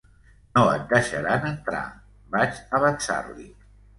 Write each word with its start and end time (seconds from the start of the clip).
No 0.53 0.61
et 0.69 0.87
deixaran 0.93 1.45
entrar, 1.49 1.83
vaig 2.37 2.57
avançar-li. 2.81 3.49